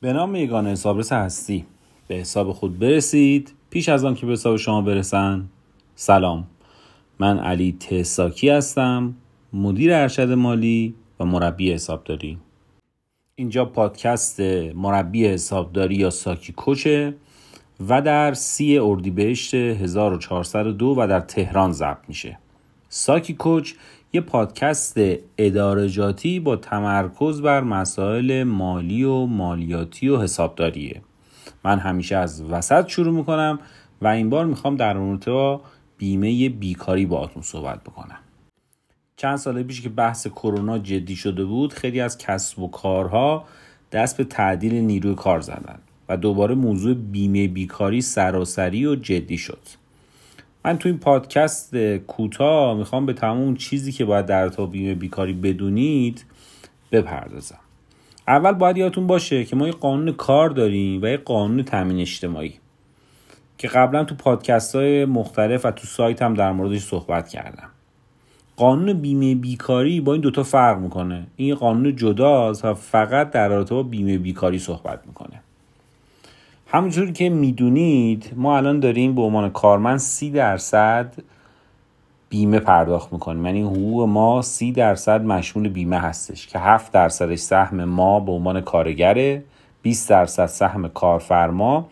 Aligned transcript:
به 0.00 0.12
نام 0.12 0.36
یگان 0.36 0.66
حسابرس 0.66 1.12
هستی. 1.12 1.64
به 2.08 2.14
حساب 2.14 2.52
خود 2.52 2.78
برسید. 2.78 3.54
پیش 3.70 3.88
از 3.88 4.04
آن 4.04 4.14
که 4.14 4.26
به 4.26 4.32
حساب 4.32 4.56
شما 4.56 4.80
برسن 4.82 5.48
سلام. 5.94 6.46
من 7.18 7.38
علی 7.38 7.72
تساکی 7.72 8.48
هستم 8.48 9.14
مدیر 9.52 9.94
ارشد 9.94 10.32
مالی 10.32 10.94
و 11.20 11.24
مربی 11.24 11.72
حسابداری. 11.72 12.38
اینجا 13.34 13.64
پادکست 13.64 14.40
مربی 14.74 15.26
حسابداری 15.26 15.94
یا 15.94 16.10
ساکی 16.10 16.52
کوچه 16.52 17.14
و 17.88 18.02
در 18.02 18.34
سی 18.34 18.78
اردیبهشت 18.78 19.54
1402 19.54 20.94
و 20.98 21.08
در 21.08 21.20
تهران 21.20 21.72
ضبط 21.72 22.08
میشه. 22.08 22.38
ساکی 22.88 23.34
کوچ 23.34 23.74
یه 24.12 24.20
پادکست 24.20 24.96
ادارجاتی 25.38 26.40
با 26.40 26.56
تمرکز 26.56 27.42
بر 27.42 27.60
مسائل 27.60 28.42
مالی 28.42 29.04
و 29.04 29.26
مالیاتی 29.26 30.08
و 30.08 30.20
حسابداریه. 30.20 31.02
من 31.64 31.78
همیشه 31.78 32.16
از 32.16 32.42
وسط 32.42 32.88
شروع 32.88 33.14
می‌کنم 33.14 33.58
و 34.02 34.06
این 34.06 34.30
بار 34.30 34.46
می‌خوام 34.46 34.76
در 34.76 34.94
رابطه 34.94 35.30
با 35.30 35.60
بیمه 35.98 36.48
بیکاری 36.48 37.06
باهاتون 37.06 37.42
صحبت 37.42 37.84
بکنم. 37.84 38.18
چند 39.16 39.36
سال 39.36 39.62
پیش 39.62 39.80
که 39.80 39.88
بحث 39.88 40.26
کرونا 40.26 40.78
جدی 40.78 41.16
شده 41.16 41.44
بود 41.44 41.72
خیلی 41.72 42.00
از 42.00 42.18
کسب 42.18 42.58
و 42.58 42.68
کارها 42.68 43.44
دست 43.92 44.16
به 44.16 44.24
تعدیل 44.24 44.74
نیروی 44.74 45.14
کار 45.14 45.40
زدن 45.40 45.78
و 46.08 46.16
دوباره 46.16 46.54
موضوع 46.54 46.94
بیمه 46.94 47.48
بیکاری 47.48 48.00
سراسری 48.00 48.86
و 48.86 48.94
جدی 48.94 49.38
شد. 49.38 49.60
من 50.64 50.78
تو 50.78 50.88
این 50.88 50.98
پادکست 50.98 51.76
کوتاه 51.96 52.76
می‌خوام 52.76 53.06
به 53.06 53.12
تمام 53.12 53.56
چیزی 53.56 53.92
که 53.92 54.04
باید 54.04 54.26
در 54.26 54.48
تا 54.48 54.66
بیمه 54.66 54.94
بیکاری 54.94 55.32
بدونید 55.32 56.24
بپردازم. 56.92 57.58
اول 58.28 58.52
باید 58.52 58.76
یادتون 58.76 59.06
باشه 59.06 59.44
که 59.44 59.56
ما 59.56 59.66
یه 59.66 59.72
قانون 59.72 60.12
کار 60.12 60.50
داریم 60.50 61.02
و 61.02 61.06
یه 61.06 61.16
قانون 61.16 61.62
تامین 61.62 62.00
اجتماعی 62.00 62.54
که 63.58 63.68
قبلا 63.68 64.04
تو 64.04 64.14
پادکست 64.14 64.76
های 64.76 65.04
مختلف 65.04 65.64
و 65.64 65.70
تو 65.70 65.86
سایت 65.86 66.22
هم 66.22 66.34
در 66.34 66.52
موردش 66.52 66.82
صحبت 66.82 67.28
کردم. 67.28 67.68
قانون 68.56 68.92
بیمه 68.92 69.34
بیکاری 69.34 70.00
با 70.00 70.12
این 70.12 70.22
دوتا 70.22 70.42
فرق 70.42 70.78
می‌کنه. 70.78 71.26
این 71.36 71.54
قانون 71.54 71.96
جداست 71.96 72.64
و 72.64 72.74
فقط 72.74 73.30
در 73.30 73.48
رابطه 73.48 73.74
با 73.74 73.82
بیمه 73.82 74.18
بیکاری 74.18 74.58
صحبت 74.58 75.00
می‌کنه. 75.06 75.40
همونجور 76.70 77.12
که 77.12 77.28
می‌دونید 77.28 78.32
ما 78.36 78.56
الان 78.56 78.80
داریم 78.80 79.14
به 79.14 79.22
عنوان 79.22 79.50
کارمند 79.50 79.98
سی 79.98 80.30
درصد 80.30 81.12
بیمه 82.28 82.58
پرداخت 82.58 83.12
می‌کنیم. 83.12 83.46
یعنی 83.46 83.62
حقوق 83.62 84.08
ما 84.08 84.42
سی 84.42 84.72
درصد 84.72 85.24
مشمول 85.24 85.68
بیمه 85.68 85.98
هستش 85.98 86.46
که 86.46 86.58
7 86.58 86.92
درصدش 86.92 87.38
سهم 87.38 87.84
ما 87.84 88.20
به 88.20 88.32
عنوان 88.32 88.60
کارگره 88.60 89.44
20 89.82 90.10
درصد 90.10 90.46
سهم 90.46 90.88
کارفرما 90.88 91.88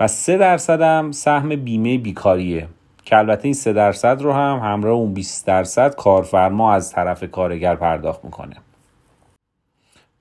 و 0.00 0.08
3 0.08 0.38
درصد 0.38 0.80
هم 0.80 1.12
سهم 1.12 1.56
بیمه 1.56 1.98
بیکاریه. 1.98 2.68
که 3.04 3.18
البته 3.18 3.44
این 3.44 3.54
3 3.54 3.72
درصد 3.72 4.22
رو 4.22 4.32
هم 4.32 4.60
همراه 4.62 4.94
اون 4.94 5.14
20 5.14 5.46
درصد 5.46 5.94
کارفرما 5.94 6.72
از 6.72 6.92
طرف 6.92 7.24
کارگر 7.24 7.76
پرداخت 7.76 8.24
می‌کنه. 8.24 8.56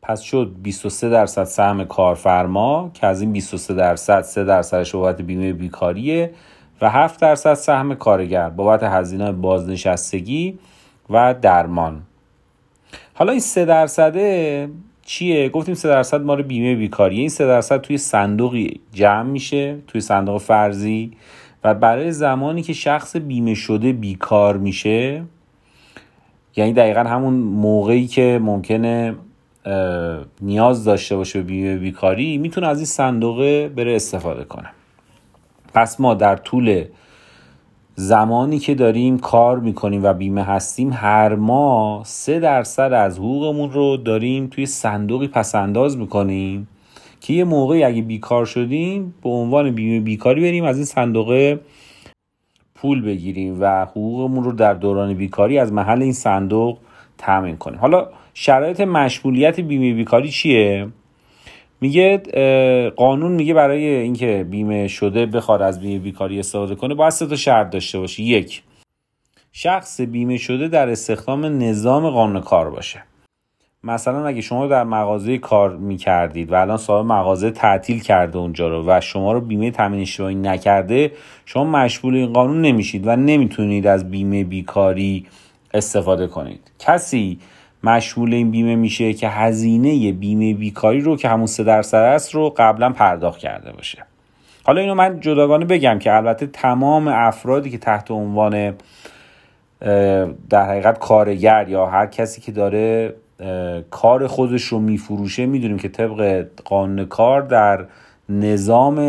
پس 0.04 0.22
شد 0.22 0.52
23 0.64 1.10
درصد 1.10 1.44
سهم 1.44 1.84
کارفرما 1.84 2.92
که 2.94 3.08
از 3.08 3.22
این 3.22 3.32
23 3.32 3.74
درصد 3.74 4.22
3 4.22 4.44
درصدش 4.44 4.96
بابت 4.96 5.22
بیمه 5.22 5.54
بیکاریه 5.54 6.32
و 6.82 6.90
7 6.90 7.22
درصد 7.22 7.54
سهم 7.54 7.96
کارگر 7.96 8.50
بابت 8.50 8.84
هزینه 8.84 9.32
بازنشستگی 9.32 10.60
و 11.10 11.36
درمان. 11.42 12.02
حالا 13.14 13.32
این 13.32 13.42
3 13.42 13.66
درصده 13.66 14.70
چیه؟ 15.06 15.50
گفتیم 15.50 15.76
3 15.76 15.88
درصد 15.88 16.22
ما 16.22 16.34
رو 16.34 16.44
بیمه 16.44 16.76
بیکاریه. 16.76 17.20
این 17.20 17.30
3 17.30 17.46
درصد 17.46 17.82
توی 17.82 17.98
صندوقی 17.98 18.80
جمع 18.94 19.30
میشه 19.30 19.78
توی 19.88 20.02
صندوق 20.02 20.42
فرضی 20.42 21.12
و 21.64 21.74
برای 21.74 22.12
زمانی 22.12 22.62
که 22.62 22.74
شخص 22.74 23.16
بیمه 23.16 23.54
شده 23.54 23.94
بیکار 23.94 24.58
میشه 24.58 25.24
یعنی 26.56 26.74
دقیقا 26.74 27.00
همون 27.00 27.34
موقعی 27.34 28.08
که 28.08 28.40
ممکنه 28.42 29.16
نیاز 30.42 30.84
داشته 30.84 31.16
باشه 31.16 31.40
به 31.40 31.46
بیمه 31.46 31.78
بیکاری 31.78 32.38
می‌تونه 32.38 32.68
از 32.68 32.78
این 32.78 32.86
صندوقه 32.86 33.70
بره 33.70 33.96
استفاده 33.96 34.44
کنه. 34.44 34.70
پس 35.74 36.00
ما 36.00 36.14
در 36.14 36.36
طول 36.36 36.84
زمانی 37.96 38.60
که 38.60 38.76
داریم 38.76 39.20
کار 39.20 39.60
می‌کنیم 39.60 40.04
و 40.04 40.14
بیمه 40.14 40.44
هستیم 40.44 40.94
هر 40.94 41.36
ماه 41.36 42.04
سه 42.06 42.40
درصد 42.40 42.94
از 42.94 43.18
حقوقمون 43.18 43.72
رو 43.72 43.98
داریم 43.98 44.48
توی 44.48 44.66
صندوقی 44.66 45.28
پسنداز 45.28 45.98
می‌کنیم 45.98 46.68
که 47.22 47.34
یه 47.34 47.44
موقعی 47.44 47.84
اگه 47.84 48.02
بیکار 48.02 48.46
شدیم 48.46 49.14
به 49.24 49.30
عنوان 49.30 49.72
بیمه 49.72 50.00
بیکاری 50.00 50.42
بریم 50.42 50.64
از 50.64 50.76
این 50.76 50.86
صندوقه 50.86 51.60
پول 52.76 53.02
بگیریم 53.02 53.58
و 53.62 53.86
حقوقمون 53.86 54.44
رو 54.44 54.52
در 54.52 54.74
دوران 54.74 55.14
بیکاری 55.14 55.60
از 55.60 55.74
محل 55.74 56.02
این 56.02 56.14
صندوق 56.14 56.78
تامین 57.18 57.58
کنیم. 57.58 57.80
حالا 57.80 58.08
شرایط 58.34 58.82
مشمولیت 58.82 59.60
بیمه 59.60 59.94
بیکاری 59.94 60.30
چیه؟ 60.30 60.88
میگه 61.82 62.18
قانون 62.96 63.32
میگه 63.32 63.54
برای 63.54 63.86
اینکه 63.86 64.46
بیمه 64.50 64.88
شده 64.88 65.26
بخواد 65.26 65.62
از 65.62 65.82
بیمه 65.82 66.00
بیکاری 66.00 66.40
استفاده 66.40 66.76
کنه 66.76 66.96
باید 66.96 67.12
سه 67.12 67.28
تا 67.28 67.36
شرط 67.36 67.70
داشته 67.70 68.00
باشه. 68.00 68.24
یک 68.24 68.64
شخص 69.52 70.02
بیمه 70.02 70.38
شده 70.38 70.68
در 70.68 70.90
استخدام 70.90 71.46
نظام 71.46 72.10
قانون 72.10 72.42
کار 72.42 72.70
باشه. 72.70 73.04
مثلا 73.84 74.28
اگه 74.28 74.42
شما 74.42 74.68
در 74.68 74.84
مغازه 74.84 75.38
کار 75.38 75.78
می‌کردید 75.78 76.52
و 76.52 76.56
الان 76.56 76.78
صاحب 76.78 77.06
مغازه 77.06 77.52
تعطیل 77.52 78.00
کرده 78.00 78.38
اونجا 78.38 78.68
رو 78.68 78.84
و 78.88 79.02
شما 79.02 79.34
رو 79.34 79.42
بیمه 79.42 79.72
تامین 79.72 80.02
اجتماعی 80.02 80.36
نکرده 80.36 81.12
شما 81.46 81.64
مشمول 81.64 82.16
این 82.16 82.34
قانون 82.34 82.62
نمیشید 82.62 83.08
و 83.08 83.16
نمی‌تونید 83.16 83.88
از 83.88 84.12
بیمه 84.12 84.44
بیکاری 84.44 85.26
استفاده 85.74 86.28
کنید. 86.28 86.72
کسی 86.80 87.40
مشمول 87.84 88.34
این 88.34 88.52
بیمه 88.52 88.76
میشه 88.76 89.14
که 89.14 89.30
هزینه 89.30 90.12
بیمه 90.12 90.54
بیکاری 90.54 91.02
رو 91.02 91.18
که 91.18 91.30
همون 91.30 91.46
سه 91.46 91.64
درصد 91.64 91.98
است 91.98 92.36
رو 92.36 92.54
قبلا 92.58 92.90
پرداخت 92.90 93.40
کرده 93.40 93.72
باشه. 93.72 94.06
حالا 94.64 94.82
اینو 94.82 94.96
من 94.96 95.20
جداگانه 95.20 95.66
بگم 95.66 96.00
که 96.00 96.16
البته 96.16 96.48
تمام 96.48 97.08
افرادی 97.08 97.70
که 97.70 97.78
تحت 97.78 98.12
عنوان 98.12 98.74
در 100.50 100.66
حقیقت 100.70 101.00
کارگر 101.00 101.70
یا 101.70 101.86
هر 101.86 102.06
کسی 102.06 102.42
که 102.42 102.52
داره 102.52 103.14
کار 103.92 104.28
خودش 104.28 104.64
رو 104.64 104.80
میفروشه 104.80 105.46
می‌دونیم 105.46 105.78
که 105.78 105.90
طبق 105.90 106.46
قانون 106.66 107.06
کار 107.06 107.42
در 107.42 107.86
نظام 108.30 109.00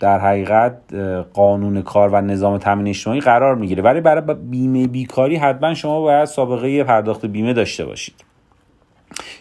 در 0.00 0.18
حقیقت 0.18 0.94
قانون 1.34 1.82
کار 1.82 2.08
و 2.08 2.20
نظام 2.20 2.58
تامین 2.58 2.88
اجتماعی 2.88 3.20
قرار 3.20 3.54
می‌گیره. 3.54 3.82
ولی 3.82 4.00
برای 4.00 4.34
بیمه 4.34 4.86
بیکاری 4.86 5.36
حتما 5.36 5.74
شما 5.74 6.00
باید 6.00 6.24
سابقه 6.24 6.84
پرداخت 6.84 7.26
بیمه 7.26 7.52
داشته 7.52 7.84
باشید. 7.84 8.24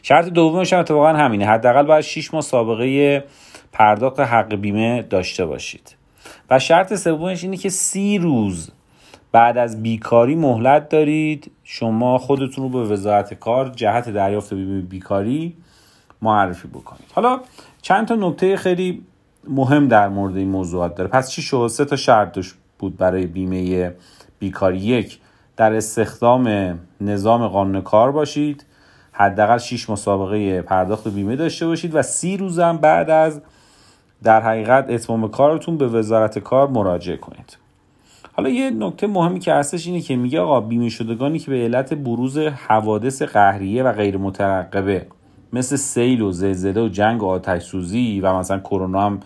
شرط 0.01 0.25
دومش 0.25 0.73
هم 0.73 0.79
اتفاقا 0.79 1.13
همینه. 1.13 1.45
حداقل 1.45 1.83
باید 1.83 2.01
6 2.01 2.33
ماه 2.33 2.41
سابقه 2.41 3.23
پرداخت 3.71 4.19
حق 4.19 4.55
بیمه 4.55 5.01
داشته 5.01 5.45
باشید. 5.45 5.95
و 6.49 6.59
شرط 6.59 6.93
سومش 6.93 7.43
اینه 7.43 7.57
که 7.57 7.69
سی 7.69 8.17
روز 8.17 8.71
بعد 9.31 9.57
از 9.57 9.83
بیکاری 9.83 10.35
مهلت 10.35 10.89
دارید. 10.89 11.51
شما 11.63 12.17
خودتون 12.17 12.63
رو 12.63 12.69
به 12.69 12.93
وزارت 12.93 13.33
کار 13.33 13.69
جهت 13.69 14.09
دریافت 14.09 14.53
بیمه 14.53 14.81
بیکاری 14.81 15.55
معرفی 16.21 16.67
بکنید. 16.67 17.11
حالا 17.13 17.39
چند 17.81 18.07
تا 18.07 18.15
نکته 18.15 18.55
خیلی 18.55 19.03
مهم 19.49 19.87
در 19.87 20.09
مورد 20.09 20.37
این 20.37 20.49
موضوعات 20.49 20.95
داره. 20.95 21.09
پس 21.09 21.29
چی 21.31 21.41
شد؟ 21.41 21.67
سه 21.67 21.85
تا 21.85 21.95
شرط 21.95 22.39
بود 22.79 22.97
برای 22.97 23.25
بیمه 23.25 23.93
بیکاری 24.39 24.77
یک 24.77 25.19
در 25.57 25.73
استخدام 25.73 26.77
نظام 27.01 27.47
قانون 27.47 27.81
کار 27.81 28.11
باشید. 28.11 28.65
حداقل 29.11 29.57
6 29.57 29.89
مسابقه 29.89 30.61
پرداخت 30.61 31.07
بیمه 31.07 31.35
داشته 31.35 31.67
باشید 31.67 31.95
و 31.95 32.01
سی 32.01 32.37
روزم 32.37 32.77
بعد 32.77 33.09
از 33.09 33.41
در 34.23 34.41
حقیقت 34.41 34.85
اتمام 34.89 35.27
کارتون 35.27 35.77
به 35.77 35.87
وزارت 35.87 36.39
کار 36.39 36.67
مراجعه 36.67 37.17
کنید. 37.17 37.57
حالا 38.33 38.49
یه 38.49 38.69
نکته 38.69 39.07
مهمی 39.07 39.39
که 39.39 39.53
هستش 39.53 39.87
اینه 39.87 40.01
که 40.01 40.15
میگه 40.15 40.39
آقا 40.39 40.59
بیمه 40.59 40.89
شدگانی 40.89 41.39
که 41.39 41.51
به 41.51 41.57
علت 41.57 41.93
بروز 41.93 42.37
حوادث 42.37 43.21
قهریه 43.21 43.83
و 43.83 43.91
غیر 43.91 44.17
مترقبه 44.17 45.07
مثل 45.53 45.75
سیل 45.75 46.21
و 46.21 46.31
زلزله 46.31 46.81
و 46.81 46.87
جنگ 46.87 47.23
و 47.23 47.27
آتش 47.27 47.63
سوزی 47.63 48.19
و 48.21 48.33
مثلا 48.33 48.59
کرونا 48.59 49.01
هم 49.01 49.19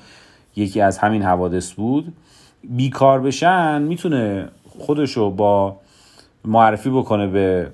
یکی 0.56 0.81
از 0.81 0.97
همین 0.97 1.23
حوادث 1.23 1.71
بود. 1.71 2.13
بیکار 2.63 3.21
بشن 3.21 3.81
می‌تونه 3.81 4.50
خودشو 4.79 5.31
با 5.31 5.77
معرفی 6.45 6.89
بکنه 6.89 7.27
به 7.27 7.71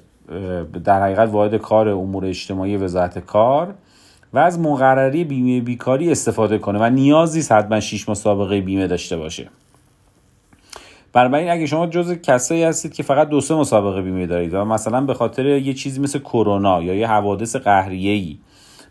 در 0.84 1.02
حقیقت 1.02 1.30
واحد 1.30 1.56
کار 1.56 1.90
امور 1.90 2.26
اجتماعی 2.26 2.78
وزارت 2.78 3.20
کار 3.20 3.74
و 4.34 4.38
از 4.40 4.60
مقرری 4.60 5.24
بیمه 5.24 5.62
بیکاری 5.62 6.12
استفاده 6.12 6.58
کنه 6.58 6.80
و 6.80 6.90
نیازی 6.90 7.40
نیست 7.40 7.52
حتما 7.52 7.80
6 7.80 8.10
مسابقه 8.10 8.62
بیمه 8.62 8.88
داشته 8.88 9.18
باشه. 9.18 9.50
بنابراین 11.14 11.50
اگه 11.50 11.66
شما 11.66 11.88
جز 11.88 12.12
کسایی 12.12 12.64
هستید 12.64 12.94
که 12.94 13.04
فقط 13.04 13.30
دو 13.30 13.42
سه 13.42 13.56
مسابقه 13.56 14.02
بیمه 14.02 14.26
دارید 14.26 14.54
و 14.54 14.66
مثلا 14.66 15.02
به 15.02 15.14
خاطر 15.14 15.46
یه 15.46 15.74
چیزی 15.74 16.00
مثل 16.00 16.20
کرونا 16.20 16.84
یا 16.84 16.96
یه 16.96 17.08
حوادث 17.08 17.56
قهریه‌ای 17.56 18.38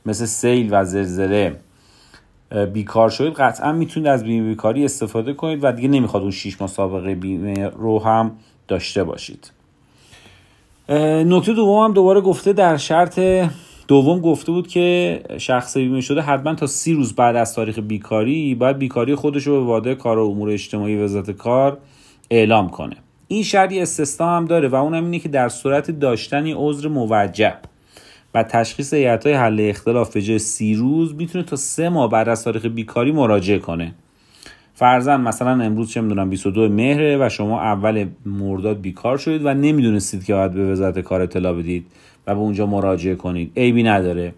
مثل 0.06 0.24
سیل 0.24 0.68
و 0.70 0.84
زلزله 0.84 1.56
بیکار 2.72 3.10
شدید 3.10 3.32
قطعا 3.32 3.72
می‌تونید 3.72 4.08
از 4.08 4.24
بیمه 4.24 4.48
بیکاری 4.48 4.84
استفاده 4.84 5.32
کنید 5.32 5.58
و 5.62 5.72
دیگه 5.72 5.88
نمی‌خواد 5.88 6.22
اون 6.22 6.30
6 6.30 6.60
ماه 6.60 6.70
سابقه 6.70 7.14
بیمه 7.14 7.68
رو 7.68 7.98
هم 7.98 8.32
داشته 8.68 9.04
باشید. 9.04 9.50
نکته 10.88 11.52
دوم 11.52 11.84
هم 11.84 11.92
دوباره 11.92 12.20
گفته 12.20 12.52
در 12.52 12.76
شرط 12.76 13.20
دوم 13.88 14.20
گفته 14.20 14.52
بود 14.52 14.68
که 14.68 15.20
شخص 15.38 15.76
بیمه 15.76 16.00
شده 16.00 16.20
حتما 16.20 16.54
تا 16.54 16.66
سی 16.66 16.94
روز 16.94 17.14
بعد 17.14 17.36
از 17.36 17.54
تاریخ 17.54 17.78
بیکاری 17.78 18.54
باید 18.54 18.78
بیکاری 18.78 19.14
خودش 19.14 19.46
رو 19.46 19.60
به 19.60 19.66
واده 19.66 19.94
کار 19.94 20.18
و 20.18 20.26
امور 20.26 20.50
اجتماعی 20.50 20.96
وزارت 20.96 21.30
کار 21.30 21.78
اعلام 22.30 22.68
کنه. 22.68 22.96
این 23.28 23.42
شرطی 23.42 23.80
استثنا 23.80 24.36
هم 24.36 24.44
داره 24.44 24.68
و 24.68 24.74
اونم 24.74 25.04
اینه 25.04 25.18
که 25.18 25.28
در 25.28 25.48
صورت 25.48 25.90
داشتن 25.90 26.46
عذر 26.46 26.88
موجه 26.88 27.54
و 28.34 28.42
تشخیص 28.42 28.94
های 28.94 29.32
حل 29.32 29.60
اختلاف 29.60 30.14
به 30.14 30.22
جای 30.22 30.38
سی 30.38 30.74
روز 30.74 31.14
می‌تونه 31.14 31.44
تا 31.44 31.56
سه 31.56 31.88
ماه 31.88 32.10
بعد 32.10 32.28
از 32.28 32.44
تاریخ 32.44 32.66
بیکاری 32.66 33.12
مراجعه 33.12 33.58
کنه. 33.58 33.94
فرزن 34.74 35.20
مثلا 35.20 35.64
امروز 35.64 35.90
چه 35.90 36.00
می‌دونم 36.00 36.30
22 36.30 36.68
مهره 36.68 37.16
و 37.20 37.28
شما 37.28 37.60
اول 37.60 38.06
مرداد 38.26 38.80
بیکار 38.80 39.18
شدید 39.18 39.44
و 39.44 39.54
نمی‌دونستید 39.54 40.24
که 40.24 40.34
باید 40.34 40.52
به 40.52 40.72
وزارت 40.72 40.98
کار 40.98 41.20
اطلاع 41.20 41.52
بدید 41.52 41.86
و 42.26 42.34
به 42.34 42.40
اونجا 42.40 42.66
مراجعه 42.66 43.14
کنید. 43.14 43.52
عیبی 43.56 43.82
نداره. 43.82 44.34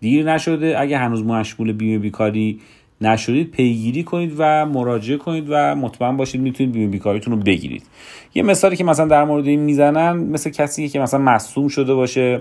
دیر 0.00 0.32
نشده. 0.32 0.80
اگه 0.80 0.98
هنوز 0.98 1.22
مشمول 1.22 1.72
بیمه 1.72 1.98
بیکاری 1.98 2.60
نشدید 3.06 3.50
پیگیری 3.50 4.02
کنید 4.02 4.34
و 4.38 4.66
مراجعه 4.66 5.16
کنید 5.16 5.46
و 5.48 5.74
مطمئن 5.74 6.16
باشید 6.16 6.40
می‌تونید 6.40 6.72
بیمه 6.72 6.86
بیکاریتون 6.86 7.34
رو 7.34 7.40
بگیرید. 7.40 7.86
یه 8.34 8.42
مثالی 8.42 8.76
که 8.76 8.84
مثلا 8.84 9.06
در 9.06 9.24
مورد 9.24 9.46
این 9.46 9.60
می‌زنن 9.60 10.12
مثل 10.12 10.50
کسی 10.50 10.88
که 10.88 11.00
مثلا 11.00 11.20
مصوم 11.20 11.68
شده 11.68 11.94
باشه 11.94 12.40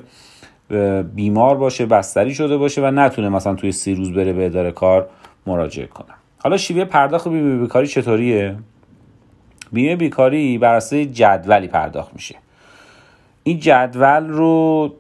بیمار 1.16 1.58
باشه 1.58 1.86
بستری 1.86 2.34
شده 2.34 2.58
باشه 2.58 2.82
و 2.82 2.92
نتونه 2.92 3.30
مثلا 3.30 3.56
توی 3.56 3.72
سی 3.72 3.96
روز 3.96 4.14
بره 4.14 4.34
به 4.34 4.46
اداره 4.46 4.72
کار 4.72 5.10
مراجعه 5.48 5.88
کنه. 5.88 6.14
حالا 6.38 6.58
شیوه 6.58 6.86
پرداخت 6.86 7.28
بیمه 7.28 7.62
بیکاری 7.62 7.88
چطوریه؟ 7.88 8.56
بیمه 9.72 9.96
بیکاری 9.96 10.58
بر 10.58 10.76
اساس 10.76 10.94
جدولی 10.94 11.68
پرداخت 11.68 12.14
میشه. 12.14 12.36
این 13.44 13.60
جدول 13.60 14.28
رو 14.28 14.94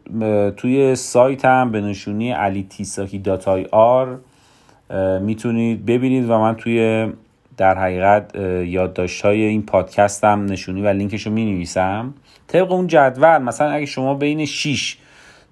توی 0.57 0.95
سایت 0.95 1.45
هم 1.45 1.71
به 1.71 1.81
نشونی 1.81 2.31
علی 2.31 2.63
تیساکی 2.69 3.23
آر 3.71 4.19
می‌تونید 5.21 5.85
ببینید 5.85 6.29
و 6.29 6.39
من 6.39 6.55
توی 6.55 7.07
در 7.57 7.77
حقیقت 7.77 8.35
یادداشت 8.65 9.25
های 9.25 9.43
این 9.43 9.61
پادکست 9.61 10.23
هم 10.23 10.45
نشونی 10.45 10.81
و 10.81 10.87
لینکش 10.87 11.27
رو 11.27 11.31
می 11.31 11.45
نویسم 11.45 12.13
طبق 12.47 12.71
اون 12.71 12.87
جدول 12.87 13.37
مثلا 13.37 13.71
اگه 13.71 13.85
شما 13.85 14.13
بین 14.13 14.45
6 14.45 14.97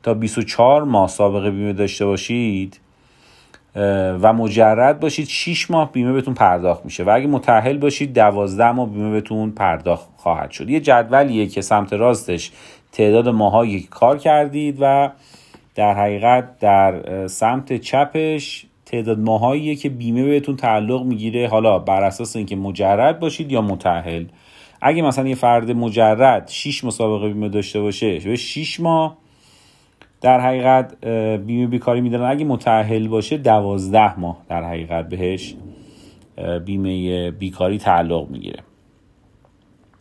تا 0.04 0.14
24 0.14 0.84
ماه 0.84 1.08
سابقه 1.08 1.52
بیمه 1.52 1.74
داشته 1.74 2.06
باشید 2.06 2.80
و 4.22 4.34
مجرد 4.34 5.00
باشید 5.00 5.28
6 5.28 5.72
ماه 5.72 5.92
بیمه 5.92 6.14
بهتون 6.14 6.34
پرداخت 6.34 6.86
میشه 6.86 7.04
و 7.04 7.10
اگه 7.10 7.28
متأهل 7.28 7.78
باشید 7.78 8.14
12 8.14 8.72
ماه 8.72 8.90
بیمه 8.90 9.12
بهتون 9.12 9.52
پرداخت 9.52 10.10
خواهد 10.18 10.52
شد. 10.52 10.70
یه 10.70 10.80
جدولیه 10.80 11.48
که 11.48 11.62
سمت 11.62 11.94
راستش 11.94 12.52
تعداد 12.92 13.30
ماهایی 13.30 13.88
کار 13.90 14.18
کردید 14.18 14.78
و 14.82 15.10
در 15.76 15.94
حقیقت 15.94 16.60
در 16.60 17.28
سمت 17.28 17.78
چپش 17.78 18.66
تعداد 18.92 19.20
ماهایی 19.20 19.76
که 19.76 19.90
بیمه 19.90 20.24
بهتون 20.24 20.56
تعلق 20.56 21.04
می‌گیره. 21.04 21.48
حالا 21.48 21.80
بر 21.80 22.04
اساس 22.04 22.36
اینکه 22.36 22.56
مجرد 22.56 23.20
باشید 23.20 23.52
یا 23.52 23.62
متأهل. 23.62 24.26
اگه 24.82 25.02
مثلا 25.02 25.28
یه 25.28 25.36
فرد 25.36 25.72
مجرد 25.72 26.48
6 26.48 26.84
مسابقه 26.84 27.28
بیمه 27.28 27.50
داشته 27.50 27.82
باشه 27.82 28.20
به 28.20 28.36
6 28.36 28.80
ماه 28.80 29.18
در 30.22 30.40
حقیقت 30.40 31.06
بیمه 31.46 31.68
بیکاری 31.68 32.02
میدن 32.02 32.22
اگه 32.22 32.46
متأهل 32.46 33.08
باشه 33.08 33.38
دوازده 33.38 34.20
ماه 34.20 34.38
در 34.50 34.64
حقیقت 34.64 35.10
بهش 35.10 35.56
بیمه 36.66 37.32
بیکاری 37.32 37.78
تعلق 37.78 38.30
می‌گیره. 38.30 38.60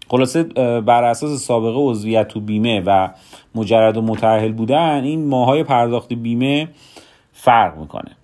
خلاصه 0.09 0.43
بر 0.81 1.05
اساس 1.05 1.45
سابقه 1.45 1.79
عضویت 1.79 2.29
تو 2.29 2.41
بیمه 2.41 2.83
و 2.87 3.09
مجرد 3.55 3.97
و 3.97 4.03
متأهل 4.03 4.53
بودن 4.53 5.05
این 5.05 5.27
ماهای 5.27 5.65
پرداخت 5.65 6.13
بیمه 6.13 6.69
فرق 7.33 7.79
می‌کنه. 7.79 8.17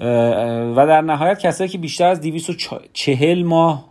و 0.00 0.86
در 0.86 1.00
نهایت 1.00 1.38
کسایی 1.38 1.70
که 1.70 1.78
بیشتر 1.78 2.06
از 2.06 2.20
240 2.20 3.42
ماه 3.42 3.84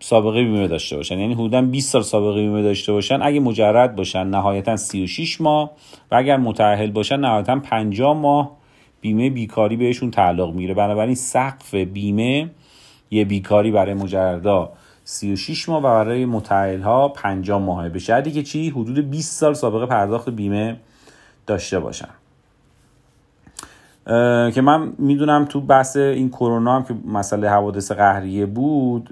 سابقه 0.00 0.44
بیمه 0.44 0.68
داشته 0.68 0.96
باشن 0.96 1.18
یعنی 1.18 1.34
حدودا 1.34 1.62
20 1.62 1.90
سال 1.90 2.02
سابقه 2.02 2.40
بیمه 2.40 2.62
داشته 2.62 2.92
باشن 2.92 3.22
اگه 3.22 3.40
مجرد 3.40 3.96
باشن 3.96 4.26
نهایتا 4.26 4.76
36 4.76 5.40
ماه 5.40 5.70
و 6.10 6.14
اگر 6.14 6.36
متأهل 6.36 6.90
باشن 6.90 7.20
نهایتا 7.20 7.58
50 7.58 8.16
ماه 8.16 8.56
بیمه 9.00 9.30
بیکاری 9.30 9.76
بهشون 9.76 10.10
تعلق 10.10 10.52
می‌گیره. 10.52 10.74
بنابراین 10.74 11.14
سقف 11.14 11.74
بیمه 11.74 12.50
یه 13.10 13.24
بیکاری 13.24 13.70
برای 13.70 13.94
مجردا 13.94 14.72
36 15.04 15.68
ماه 15.68 15.78
و 15.78 15.82
برای 15.82 16.24
متأهل 16.24 16.80
ها 16.80 17.08
50 17.08 17.60
ماهه. 17.62 17.88
به 17.88 17.98
شرطی 17.98 18.30
که 18.32 18.42
چی؟ 18.42 18.70
حدود 18.70 19.10
20 19.10 19.40
سال 19.40 19.54
سابقه 19.54 19.86
پرداخت 19.86 20.30
بیمه 20.30 20.76
داشته 21.46 21.80
باشن. 21.80 22.08
که 24.54 24.62
من 24.64 24.92
می‌دونم 24.98 25.44
تو 25.44 25.60
بحث 25.60 25.96
این 25.96 26.28
کرونا 26.28 26.76
هم 26.76 26.84
که 26.84 26.94
مسئله 27.06 27.50
حوادث 27.50 27.92
قهریه 27.92 28.46
بود 28.46 29.08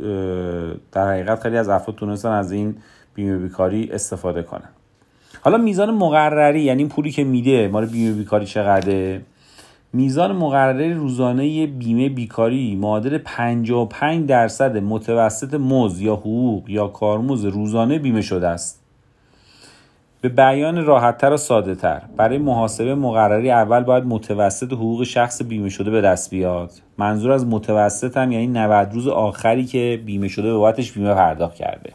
در 0.92 1.08
حقیقت 1.08 1.42
خیلی 1.42 1.56
از 1.56 1.68
افراد 1.68 1.96
تونستن 1.96 2.28
از 2.28 2.52
این 2.52 2.74
بیمه 3.14 3.38
بیکاری 3.38 3.90
استفاده 3.92 4.42
کنن. 4.42 4.68
حالا 5.42 5.56
میزان 5.56 5.90
مقرری 5.90 6.60
یعنی 6.60 6.86
پولی 6.86 7.10
که 7.10 7.24
میده 7.24 7.68
مال 7.68 7.86
بیمه 7.86 8.12
بیکاری 8.12 8.46
چقدره؟ 8.46 9.22
میزان 9.92 10.36
مقرری 10.36 10.94
روزانه 10.94 11.66
بیمه 11.66 12.08
بیکاری 12.08 12.76
معادل 12.76 13.18
55 13.18 14.28
درصد 14.28 14.76
متوسط 14.76 15.54
مز 15.54 16.00
یا 16.00 16.14
حقوق 16.14 16.70
یا 16.70 16.88
کارمز 16.88 17.44
روزانه 17.44 17.98
بیمه 17.98 18.22
شده 18.22 18.48
است. 18.48 18.81
به 20.22 20.28
بیان 20.28 20.84
راحتتر 20.84 21.32
و 21.32 21.36
ساده 21.36 21.74
تر 21.74 22.02
برای 22.16 22.38
محاسبه 22.38 22.94
مقرری 22.94 23.50
اول 23.50 23.80
باید 23.80 24.04
متوسط 24.04 24.72
حقوق 24.72 25.04
شخص 25.04 25.42
بیمه 25.42 25.68
شده 25.68 25.90
به 25.90 26.00
دست 26.00 26.30
بیاد. 26.30 26.70
منظور 26.98 27.32
از 27.32 27.46
متوسط 27.46 28.16
هم 28.16 28.32
یعنی 28.32 28.46
90 28.46 28.88
روز 28.92 29.08
آخری 29.08 29.64
که 29.64 30.02
بیمه 30.06 30.28
شده 30.28 30.52
به 30.52 30.54
بابتش 30.54 30.92
بیمه 30.92 31.14
پرداخت 31.14 31.54
کرده. 31.54 31.92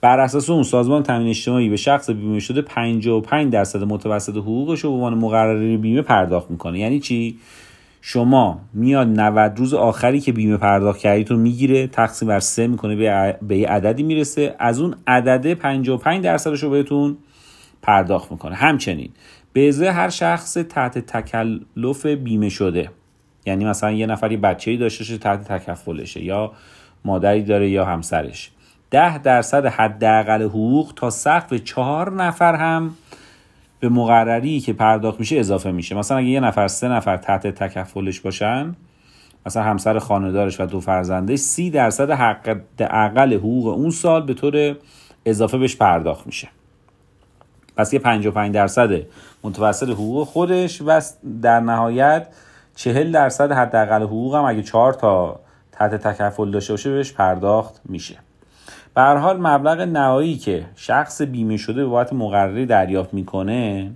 بر 0.00 0.20
اساس 0.20 0.50
اون 0.50 0.62
سازمان 0.62 1.02
تامین 1.02 1.28
اجتماعی 1.28 1.68
به 1.68 1.76
شخص 1.76 2.10
بیمه 2.10 2.40
شده 2.40 2.62
55 2.62 3.52
درصد 3.52 3.82
متوسط 3.82 4.36
حقوقش 4.36 4.80
رو 4.80 4.90
به 4.90 4.96
عنوان 4.96 5.14
مقرری 5.14 5.76
بیمه 5.76 6.02
پرداخت 6.02 6.50
می‌کنه. 6.50 6.78
یعنی 6.78 7.00
چی؟ 7.00 7.38
شما 8.00 8.60
میاد 8.72 9.08
90 9.20 9.58
روز 9.58 9.74
آخری 9.74 10.20
که 10.20 10.32
بیمه 10.32 10.56
پرداخت 10.56 10.98
کردیتون 10.98 11.38
می‌گیره 11.38 11.86
تقسیم 11.86 12.28
بر 12.28 12.40
سه 12.40 12.66
می‌کنه 12.66 12.96
به 13.42 13.58
یه 13.58 13.68
عددی 13.68 14.02
می‌رسه. 14.02 14.54
از 14.58 14.80
اون 14.80 14.94
عدده 15.06 15.54
55 15.54 16.24
درصدش 16.24 16.62
رو 16.62 16.70
بهتون 16.70 17.16
پرداخت 17.82 18.32
می‌کنه. 18.32 18.54
همچنین 18.54 19.10
به 19.52 19.68
ازای 19.68 19.88
هر 19.88 20.08
شخص 20.08 20.54
تحت 20.54 20.98
تکلف 20.98 22.06
بیمه 22.06 22.48
شده. 22.48 22.90
یعنی 23.46 23.64
مثلا 23.64 23.90
یه 23.90 24.06
نفری 24.06 24.36
بچه‌ای 24.36 24.76
داشته 24.76 25.18
تحت 25.18 25.52
تکفلشه 25.52 26.24
یا 26.24 26.52
مادری 27.04 27.42
داره 27.42 27.70
یا 27.70 27.84
همسرش. 27.84 28.50
ده 28.90 29.18
درصد 29.18 29.66
حداقل 29.66 30.42
حقوق 30.42 30.92
تا 30.96 31.10
سقف 31.10 31.54
چهار 31.54 32.12
نفر 32.12 32.54
هم 32.54 32.94
به 33.80 33.88
مقرری 33.88 34.60
که 34.60 34.72
پرداخت 34.72 35.20
میشه 35.20 35.38
اضافه 35.38 35.72
میشه. 35.72 35.94
مثلا 35.94 36.16
اگه 36.16 36.28
یه 36.28 36.40
نفر 36.40 36.68
سه 36.68 36.88
نفر 36.88 37.16
تحت 37.16 37.46
تکفلش 37.46 38.20
باشن 38.20 38.74
مثلا 39.46 39.62
همسر 39.62 39.98
خاندارش 39.98 40.60
و 40.60 40.66
دو 40.66 40.80
فرزندش 40.80 41.38
سی 41.38 41.70
درصد 41.70 42.10
حق 42.10 42.60
اقل 42.78 43.34
حقوق 43.34 43.66
اون 43.66 43.90
سال 43.90 44.22
به 44.22 44.34
طور 44.34 44.76
اضافه 45.26 45.58
بهش 45.58 45.76
پرداخت 45.76 46.26
میشه. 46.26 46.48
پس 47.76 47.92
یه 47.92 47.98
55 47.98 48.54
درصد 48.54 48.90
متوسط 49.44 49.88
حقوق 49.88 50.26
خودش 50.26 50.82
و 50.82 51.00
در 51.42 51.60
نهایت 51.60 52.26
40 52.74 53.12
درصد 53.12 53.52
حداقل 53.52 54.02
حقوق 54.02 54.34
هم 54.34 54.44
اگه 54.44 54.62
چهار 54.62 54.92
تا 54.92 55.40
تحت 55.72 55.94
تکفل 55.94 56.50
داشته 56.50 56.72
باشه 56.72 56.90
بهش 56.90 57.12
پرداخت 57.12 57.80
میشه. 57.84 58.16
به 58.94 59.02
هر 59.02 59.16
حال 59.16 59.40
مبلغ 59.40 59.80
نهایی 59.80 60.36
که 60.36 60.66
شخص 60.76 61.22
بیمه 61.22 61.56
شده 61.56 61.84
به 61.84 61.90
بابت 61.90 62.12
مقرری 62.12 62.66
دریافت 62.66 63.14
می‌کنه 63.14 63.90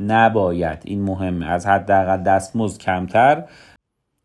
نباید. 0.00 0.78
این 0.84 1.02
مهمه. 1.02 1.46
از 1.46 1.66
حداقل 1.66 2.22
دستمزد 2.22 2.80
کمتر 2.80 3.44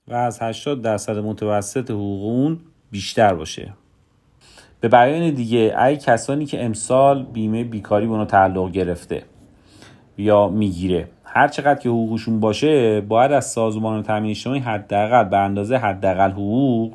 و 0.07 0.13
از 0.13 0.41
80 0.41 0.81
درصد 0.81 1.17
متوسط 1.17 1.91
حقوق 1.91 2.57
بیشتر 2.91 3.33
باشه. 3.33 3.73
به 4.81 4.87
بیان 4.87 5.33
دیگه 5.33 5.75
ای 5.83 5.97
کسانی 5.97 6.45
که 6.45 6.65
امسال 6.65 7.23
بیمه 7.23 7.63
بیکاری 7.63 8.07
به 8.07 8.25
تعلق 8.25 8.71
گرفته 8.71 9.23
یا 10.17 10.47
می‌گیره 10.47 11.07
هر 11.23 11.47
چقدر 11.47 11.79
که 11.79 11.89
حقوقشون 11.89 12.39
باشه 12.39 13.01
باید 13.01 13.31
از 13.31 13.45
سازمان 13.45 14.03
تامین 14.03 14.31
اجتماعی 14.31 14.59
حداقل 14.59 15.23
به 15.23 15.37
اندازه 15.37 15.75
حداقل 15.75 16.31
حقوق 16.31 16.93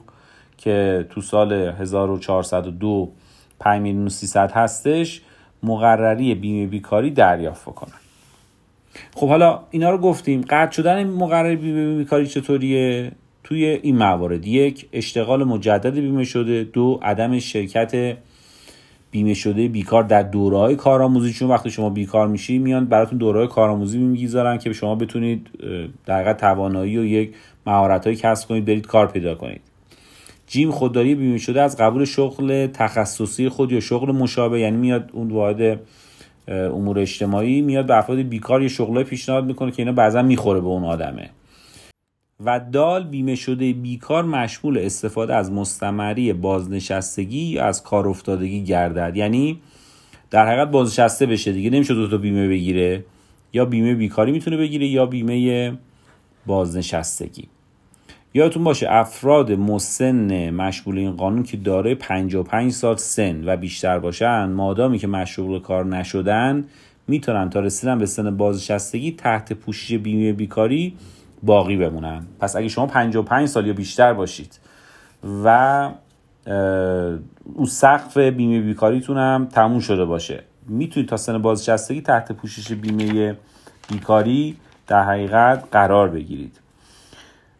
که 0.59 1.07
تو 1.11 1.21
سال 1.21 1.53
1402 1.53 3.09
5 3.61 4.09
300 4.11 4.53
هستش 4.53 5.21
مقرری 5.63 6.35
بیمه 6.35 6.67
بیکاری 6.67 7.11
دریافت 7.11 7.65
کنن 7.65 7.93
خب 9.15 9.29
حالا 9.29 9.61
اینا 9.71 9.91
رو 9.91 9.99
گفتیم 9.99 10.45
قطع 10.49 10.71
شدن 10.71 11.05
مقرر 11.05 11.57
بیمه 11.57 11.97
بیکاری 11.99 12.27
چطوریه؟ 12.27 13.13
توی 13.45 13.65
این 13.65 13.97
موارد. 13.97 14.47
یک 14.47 14.89
اشتغال 14.93 15.45
مجدد 15.45 15.95
بیمه 15.95 16.25
شده. 16.25 16.65
دو 16.65 17.01
عدم 17.03 17.39
شرکت 17.39 18.17
بیمه 19.11 19.35
شده 19.35 19.69
بیکار 19.69 20.03
در 20.03 20.23
دوره 20.23 20.59
های 20.59 20.77
کارآموزی. 20.77 21.33
چون 21.33 21.49
وقتی 21.49 21.71
شما 21.71 21.91
بیکار 21.91 22.29
میشی 22.29 22.59
میان 22.59 22.85
براتون 22.85 23.19
دوره 23.19 23.39
های 23.39 23.49
کارآموزی 23.49 23.99
می‌گذارن 23.99 24.59
که 24.59 24.73
شما 24.73 24.95
بتونید 24.95 25.49
در 26.07 26.33
توانایی 26.33 26.99
و 26.99 27.05
یک 27.05 27.35
مهارت 27.67 28.09
کسب 28.09 28.49
کنید 28.49 28.65
برید 28.65 28.87
کار 28.87 29.07
پیدا 29.07 29.35
کنید. 29.35 29.61
جیم 30.55 30.71
خودداری 30.71 31.15
بیمه 31.15 31.39
شده 31.39 31.63
از 31.63 31.77
قبول 31.77 32.05
شغل 32.05 32.67
تخصصی 32.67 33.49
خود 33.49 33.73
یا 33.73 33.81
شغل 33.81 34.13
مشابه 34.13 34.61
یعنی 34.61 34.77
میاد 34.77 35.11
اون 35.13 35.31
واحد 35.31 35.81
امور 36.49 36.99
اجتماعی 36.99 37.61
میاد 37.61 37.87
به 37.87 37.97
افراد 37.97 38.19
بیکار 38.19 38.63
یه 38.63 38.69
شغلای 38.69 39.05
پیشنهاد 39.05 39.45
می‌کنه 39.45 39.71
که 39.71 39.83
اینا 39.83 39.93
بعضا 39.93 40.23
می‌خوره 40.23 40.61
به 40.61 40.67
اون 40.67 40.85
آدمه. 40.85 41.31
و 42.45 42.61
دال 42.73 43.05
بیمه 43.05 43.35
شده 43.35 43.73
بیکار 43.73 44.25
مشمول 44.25 44.79
استفاده 44.79 45.35
از 45.35 45.53
مستمری 45.53 46.33
بازنشستگی 46.33 47.45
یا 47.45 47.65
از 47.65 47.83
کار 47.83 48.09
افتادگی 48.09 48.65
گردد. 48.65 49.17
یعنی 49.17 49.61
در 50.31 50.47
حقیقت 50.47 50.71
بازنشسته 50.71 51.27
بشه 51.27 51.53
دیگه 51.53 51.71
نمیشه 51.71 51.95
دو 51.95 52.09
تا 52.09 52.17
بیمه 52.17 52.49
بگیره. 52.49 53.05
یا 53.53 53.65
بیمه 53.65 53.95
بیکاری 53.95 54.33
می‌تونه 54.33 54.57
بگیره 54.57 54.87
یا 54.87 55.07
بیمه 55.07 55.73
بازنشستگی. 56.47 57.49
یادتون 58.37 58.65
باشه 58.65 58.87
افراد 58.91 59.53
مسن 59.53 60.51
مشمول 60.51 60.99
این 60.99 61.17
قانون 61.17 61.43
که 61.43 61.57
دارای 61.57 61.95
55 61.95 62.73
سال 62.73 62.97
سن 62.97 63.49
و 63.49 63.57
بیشتر 63.57 63.99
باشن 63.99 64.45
مادامی 64.45 64.99
که 64.99 65.07
مشغول 65.07 65.61
کار 65.61 65.85
نشدن 65.85 66.65
می‌تونن 67.09 67.51
تا 67.51 67.61
رسیدن 67.61 67.99
به 67.99 68.07
سن 68.07 68.37
بازنشستگی 68.37 69.13
تحت 69.13 69.53
پوشش 69.53 69.93
بیمه 69.93 70.33
بیکاری 70.33 70.97
باقی 71.43 71.77
بمونن. 71.77 72.27
پس 72.41 72.57
اگه 72.57 72.69
شما 72.69 72.87
55 72.87 73.49
سال 73.49 73.67
یا 73.67 73.73
بیشتر 73.73 74.13
باشید 74.13 74.59
و 75.45 75.91
اون 77.55 77.67
سقف 77.67 78.19
بیمه 78.19 78.61
بیکاریتون 78.61 79.17
هم 79.17 79.49
تموم 79.53 79.81
شده 79.81 80.05
باشه 80.05 80.43
می‌تونید 80.69 81.09
تا 81.09 81.17
سن 81.17 81.39
بازنشستگی 81.39 82.01
تحت 82.01 82.33
پوشش 82.33 82.73
بیمه 82.73 83.37
بیکاری 83.89 84.57
در 84.87 85.03
حقیقت 85.03 85.65
قرار 85.73 86.09
بگیرید. 86.09 86.64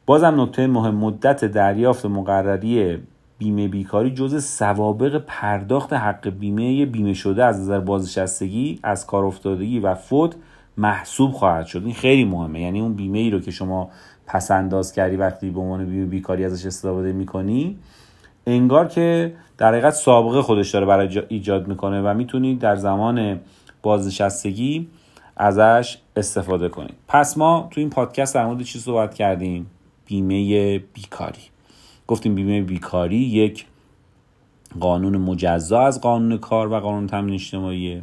بازم 0.07 0.41
نکته 0.41 0.67
مهم 0.67 0.95
مدت 0.95 1.45
دریافت 1.45 2.07
مقرری 2.07 2.99
بیمه 3.39 3.69
بیکاری 3.69 4.11
جز 4.11 4.45
سوابق 4.45 5.23
پرداخت 5.27 5.93
حق 5.93 6.29
بیمه 6.29 6.87
بیمه 6.87 7.15
شده 7.15 7.45
از 7.45 7.61
نظر 7.61 7.81
بازنشستگی 7.81 8.81
از 8.83 9.07
کار 9.07 9.25
افتادگی 9.25 9.79
و 9.79 9.95
فوت 9.95 10.35
محسوب 10.77 11.33
خواهد 11.33 11.67
شد. 11.67 11.83
این 11.85 11.95
خیلی 11.95 12.25
مهمه. 12.25 12.61
یعنی 12.61 12.81
اون 12.81 12.95
بیمه 12.95 13.19
ای 13.19 13.31
رو 13.31 13.41
که 13.41 13.51
شما 13.51 13.91
پس 14.27 14.51
انداز 14.51 14.93
کردی 14.93 15.17
وقتی 15.17 15.51
به 15.51 15.61
عنوان 15.61 15.87
بیمه 15.87 16.07
بیکاری 16.07 16.45
ازش 16.45 16.67
استفاده 16.67 17.13
می‌کنی 17.13 17.79
انگار 18.47 18.89
که 18.89 19.35
در 19.59 19.69
حقیقت 19.69 19.95
سابقه 19.95 20.43
خودش 20.43 20.71
داره 20.71 20.87
برای 20.87 21.23
ایجاد 21.29 21.69
می‌کنه 21.69 22.03
و 22.03 22.15
می‌تونید 22.15 22.59
در 22.59 22.77
زمان 22.77 23.41
بازنشستگی 23.83 24.89
ازش 25.37 25.99
استفاده 26.17 26.69
کنید 26.69 26.95
پس 27.09 27.39
ما 27.39 27.69
تو 27.71 27.81
این 27.81 27.91
پادکست 27.91 28.35
در 28.35 28.47
مورد 28.47 28.63
چی 28.63 28.79
صحبت 28.79 29.15
کردیم؟ 29.15 29.67
بیمه 30.07 30.79
بیکاری. 30.79 31.43
گفتیم 32.07 32.35
بیمه 32.35 32.63
بیکاری 32.63 33.17
یک 33.17 33.67
قانون 34.81 35.17
مجزا 35.17 35.81
از 35.81 36.01
قانون 36.01 36.39
کار 36.39 36.73
و 36.73 36.81
قانون 36.81 37.07
تامین 37.07 37.35
اجتماعیه. 37.35 38.03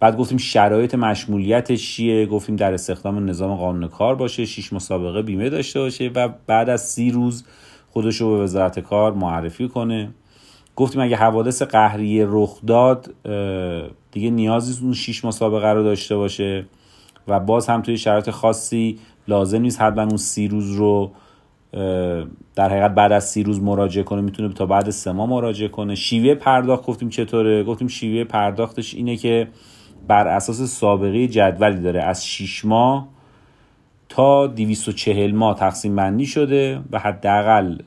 بعد 0.00 0.16
گفتیم 0.16 0.38
شرایط 0.38 0.94
مشمولیتش 0.94 1.94
چیه؟ 1.94 2.26
گفتیم 2.26 2.56
در 2.56 2.74
استخدام 2.74 3.28
نظام 3.28 3.54
قانون 3.54 3.88
کار 3.88 4.14
باشه 4.14 4.46
شش 4.46 4.72
مسابقه 4.72 5.22
بیمه 5.22 5.50
داشته 5.50 5.80
باشه 5.80 6.10
و 6.14 6.28
بعد 6.46 6.68
از 6.68 6.88
سی 6.88 7.10
روز 7.10 7.44
خودش 7.90 8.20
رو 8.20 8.30
به 8.30 8.42
وزارت 8.42 8.80
کار 8.80 9.12
معرفی 9.12 9.68
کنه. 9.68 10.10
گفتیم 10.76 11.00
اگه 11.00 11.16
حوادث 11.16 11.62
قهری 11.62 12.24
رخ 12.28 12.60
داد 12.66 13.14
دیگه 14.12 14.30
نیازی 14.30 14.84
اون 14.84 14.92
شش 14.92 15.24
مسابقه 15.24 15.68
رو 15.68 15.82
داشته 15.82 16.16
باشه 16.16 16.66
و 17.28 17.40
باز 17.40 17.66
هم 17.66 17.82
توی 17.82 17.98
شرایط 17.98 18.30
خاصی 18.30 18.98
لازم 19.28 19.60
نیست 19.60 19.80
حتما 19.80 20.02
اون 20.02 20.16
سی 20.16 20.48
روز 20.48 20.72
رو 20.72 21.10
در 22.54 22.68
حقیقت 22.68 22.94
بعد 22.94 23.12
از 23.12 23.28
سی 23.28 23.42
روز 23.42 23.62
مراجعه 23.62 24.04
کنه 24.04 24.20
می‌تونه 24.20 24.54
تا 24.54 24.66
بعد 24.66 24.90
سه 24.90 25.12
ماه 25.12 25.28
مراجعه 25.28 25.68
کنه. 25.68 25.94
شیوه 25.94 26.34
پرداخت 26.34 26.86
گفتیم 26.86 27.08
چطوره؟ 27.08 27.64
گفتیم 27.64 27.88
شیوه 27.88 28.24
پرداختش 28.24 28.94
اینه 28.94 29.16
که 29.16 29.48
بر 30.08 30.28
اساس 30.28 30.62
سابقه 30.62 31.28
جدولی 31.28 31.80
داره. 31.80 32.02
از 32.02 32.26
6 32.26 32.64
ماه 32.64 33.08
تا 34.08 34.46
240 34.46 35.34
ماه 35.34 35.56
تقسیم 35.56 35.96
بندی 35.96 36.26
شده 36.26 36.80
و 36.90 36.98
حداقل 36.98 37.78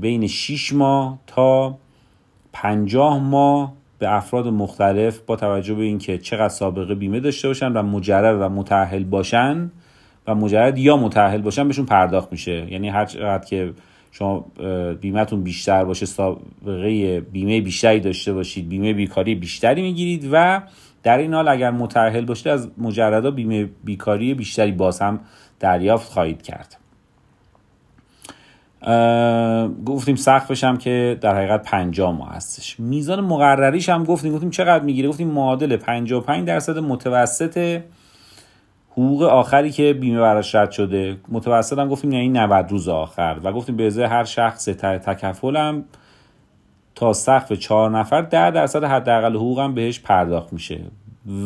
بین 0.00 0.26
6 0.26 0.72
ماه 0.72 1.18
تا 1.26 1.78
50 2.52 3.18
ماه 3.18 3.72
به 3.98 4.14
افراد 4.14 4.48
مختلف 4.48 5.18
با 5.18 5.36
توجه 5.36 5.74
به 5.74 5.82
اینکه 5.82 6.18
چقدر 6.18 6.48
سابقه 6.48 6.94
بیمه 6.94 7.20
داشته 7.20 7.48
باشن 7.48 7.72
و 7.72 7.82
مجرد 7.82 8.40
و 8.40 8.48
متأهل 8.48 9.04
باشن 9.04 9.70
و 10.26 10.34
مجرد 10.34 10.78
یا 10.78 10.96
متأهل 10.96 11.40
باشن 11.40 11.68
بهشون 11.68 11.86
پرداخت 11.86 12.32
میشه. 12.32 12.66
یعنی 12.72 12.88
هر 12.88 13.04
چقدر 13.04 13.44
که 13.44 13.72
شما 14.10 14.46
بیمهتون 15.00 15.42
بیشتر 15.42 15.84
باشه 15.84 16.06
سابقه 16.06 17.20
بیمه 17.20 17.60
بیشتری 17.60 18.00
داشته 18.00 18.32
باشید 18.32 18.68
بیمه 18.68 18.92
بیکاری 18.92 19.34
بیشتری 19.34 19.82
می‌گیرید 19.82 20.28
و 20.32 20.62
در 21.02 21.18
این 21.18 21.34
حال 21.34 21.48
اگر 21.48 21.70
متأهل 21.70 22.24
باشید 22.24 22.48
از 22.48 22.70
مجردا 22.78 23.30
بیمه 23.30 23.68
بیکاری 23.84 24.34
بیشتری 24.34 24.72
باز 24.72 25.00
هم 25.00 25.20
دریافت 25.60 26.12
خواهید 26.12 26.42
کرد. 26.42 26.76
گفتیم 29.86 30.16
سقفش 30.16 30.64
هم 30.64 30.76
که 30.76 31.18
در 31.20 31.36
حقیقت 31.36 31.62
50 31.62 32.12
ماه 32.16 32.34
هستش. 32.34 32.80
میزان 32.80 33.20
مقرریش 33.20 33.88
هم 33.88 34.04
گفتیم 34.04 34.32
گفتیم 34.32 34.50
چقدر 34.50 34.84
می‌گیره؟ 34.84 35.08
گفتیم 35.08 35.28
معادل 35.28 35.76
55 35.76 36.46
درصد 36.46 36.78
متوسط 36.78 37.80
حقوق 38.92 39.22
آخری 39.22 39.70
که 39.70 39.92
بیمه 39.92 40.20
براش 40.20 40.54
رد 40.54 40.70
شده 40.70 41.16
متوسط 41.28 41.78
هم 41.78 41.88
گفتیم 41.88 42.12
یعنی 42.12 42.28
90 42.28 42.70
روز 42.70 42.88
آخر 42.88 43.40
و 43.42 43.52
گفتیم 43.52 43.76
به 43.76 43.86
ازای 43.86 44.04
هر 44.04 44.24
شخص 44.24 44.64
تکفل 44.64 45.56
هم 45.56 45.84
تا 46.94 47.12
سقف 47.12 47.52
چهار 47.52 47.90
نفر 47.90 48.22
ده 48.22 48.50
درصد 48.50 48.84
حداقل 48.84 49.36
حقوق 49.36 49.58
هم 49.58 49.74
بهش 49.74 50.00
پرداخت 50.00 50.52
میشه 50.52 50.80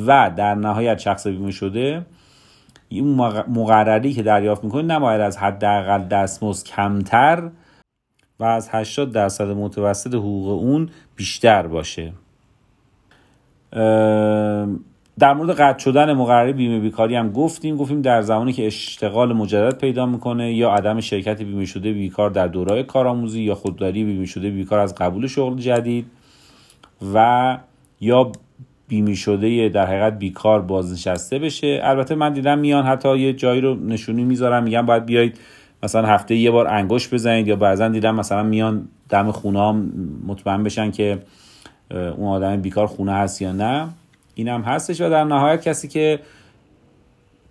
و 0.07 0.31
در 0.37 0.55
نهایت 0.55 0.99
شخص 0.99 1.27
بیمه 1.27 1.51
شده 1.51 2.07
این 2.89 3.15
مقرری 3.49 4.13
که 4.13 4.23
دریافت 4.23 4.65
می‌کنه 4.65 4.83
نباید 4.83 5.21
از 5.21 5.39
حداقل 5.39 6.05
دستمزد 6.09 6.67
کمتر 6.67 7.51
و 8.41 8.45
از 8.45 8.69
80 8.73 9.13
درصد 9.13 9.49
متوسط 9.49 10.15
حقوق 10.15 10.49
اون 10.49 10.91
بیشتر 11.17 11.67
باشه. 11.67 12.13
در 15.19 15.35
مورد 15.35 15.51
قطع 15.51 15.79
شدن 15.79 16.13
مقرری 16.13 16.53
بیمه 16.53 16.81
بیکاری 16.81 17.17
هم 17.17 17.33
گفتیم. 17.33 17.77
گفتیم 17.77 18.03
در 18.03 18.23
زمانی 18.23 18.53
که 18.53 18.67
اشتغال 18.67 19.33
مجدد 19.33 19.79
پیدا 19.79 20.07
می‌کنه 20.07 20.55
یا 20.55 20.71
عدم 20.71 21.01
شرکت 21.01 21.43
بیمه 21.43 21.65
شده 21.65 21.93
بیکار 21.93 22.31
در 22.31 22.47
دورای 22.47 22.83
کارآموزی 22.83 23.43
یا 23.43 23.55
خودداری 23.55 24.05
بیمه 24.05 24.27
شده 24.27 24.51
بیکار 24.51 24.79
از 24.79 24.95
قبول 24.95 25.27
شغل 25.27 25.57
جدید 25.57 26.07
و 27.15 27.59
یا 28.01 28.33
بیمه 28.89 29.15
شده 29.15 29.69
در 29.69 29.87
حقیقت 29.87 30.19
بیکار 30.19 30.63
بازنشسته 30.63 31.39
بشه. 31.39 31.81
البته 31.83 32.15
من 32.15 32.33
دیدم 32.33 32.59
میان 32.59 32.85
حتی 32.85 33.19
یه 33.19 33.33
جایی 33.33 33.61
رو 33.61 33.75
نشونی 33.75 34.25
می‌ذارم 34.25 34.63
میگم 34.63 34.87
باید 34.87 35.07
بیاید 35.07 35.39
مثلا 35.83 36.07
هفته 36.07 36.35
یه 36.35 36.51
بار 36.51 36.69
انگشت 36.69 37.15
بزنید 37.15 37.49
یا 37.49 37.57
بعضا 37.57 37.89
دیدم 37.89 38.15
مثلا 38.15 38.43
میان 38.43 38.89
دم 39.09 39.31
خونه 39.31 39.73
مطمئن 40.27 40.63
بشن 40.63 40.91
که 40.91 41.19
اون 41.91 42.29
آدم 42.29 42.57
بیکار 42.57 42.87
خونه 42.87 43.13
هست 43.13 43.43
یا 43.43 43.53
نه. 43.53 43.89
این 44.39 44.49
هم 44.49 44.61
هستش 44.61 45.01
و 45.01 45.11
در 45.11 45.25
نهایت 45.25 45.63
کسی 45.63 45.89
که 45.89 46.21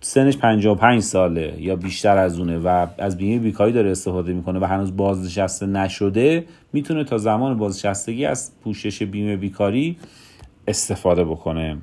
سنش 0.00 0.36
55 0.36 1.02
ساله 1.02 1.56
یا 1.58 1.76
بیشتر 1.76 2.18
از 2.18 2.38
اونه 2.38 2.58
و 2.58 2.86
از 2.98 3.16
بیمه 3.16 3.38
بیکاری 3.38 3.72
داره 3.72 3.90
استفاده 3.90 4.32
می‌کنه 4.32 4.58
و 4.58 4.64
هنوز 4.64 4.96
بازنشسته 4.96 5.66
نشده 5.66 6.44
می‌تونه 6.72 7.04
تا 7.04 7.18
زمان 7.18 7.58
بازنشستگی 7.58 8.24
از 8.24 8.52
پوشش 8.64 9.02
بیمه 9.02 9.36
بیکاری 9.36 9.96
استفاده 10.68 11.24
بکنه. 11.24 11.76